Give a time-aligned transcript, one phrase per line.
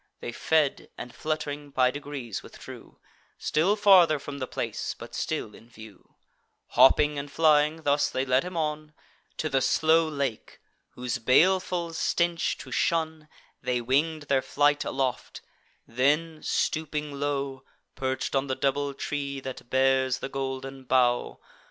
[0.19, 2.97] They fed, and, flutt'ring, by degrees withdrew
[3.37, 6.15] Still farther from the place, but still in view:
[6.69, 8.95] Hopping and flying, thus they led him on
[9.37, 10.59] To the slow lake,
[10.95, 13.27] whose baleful stench to shun
[13.61, 15.41] They wing'd their flight aloft;
[15.85, 17.63] then, stooping low,
[17.93, 21.39] Perch'd on the double tree that bears the golden bough.